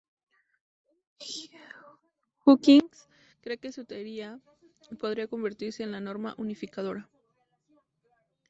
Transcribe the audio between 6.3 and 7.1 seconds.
unificadora.